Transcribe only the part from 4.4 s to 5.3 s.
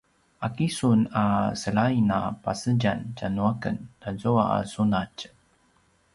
a sunatj?